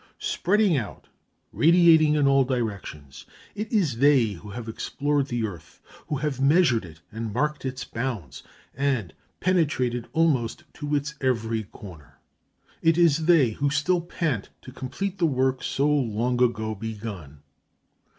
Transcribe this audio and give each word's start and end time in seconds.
Spreading 0.17 0.75
out, 0.77 1.09
radiating 1.53 2.15
in 2.15 2.27
all 2.27 2.43
directions, 2.43 3.27
it 3.53 3.71
is 3.71 3.97
they 3.99 4.31
who 4.31 4.49
have 4.49 4.67
explored 4.67 5.27
the 5.27 5.45
earth, 5.45 5.79
who 6.07 6.15
have 6.15 6.41
measured 6.41 6.83
it 6.85 7.01
and 7.11 7.31
marked 7.31 7.65
its 7.65 7.83
bounds 7.83 8.41
and 8.73 9.13
penetrated 9.39 10.07
almost 10.11 10.63
to 10.73 10.95
its 10.95 11.13
every 11.21 11.65
corner. 11.65 12.17
It 12.81 12.97
is 12.97 13.27
they 13.27 13.51
who 13.51 13.69
still 13.69 14.01
pant 14.01 14.49
to 14.63 14.71
complete 14.71 15.19
the 15.19 15.27
work 15.27 15.63
so 15.63 15.87
long 15.87 16.41
ago 16.41 16.73
begun. 16.73 17.43